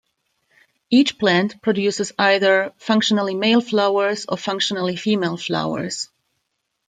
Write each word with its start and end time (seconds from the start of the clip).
Each 0.89 1.19
plant 1.19 1.61
produces 1.61 2.11
either 2.17 2.73
functionally 2.79 3.35
male 3.35 3.61
flowers 3.61 4.25
or 4.27 4.35
functionally 4.35 4.95
female 4.95 5.37
flowers. 5.37 6.09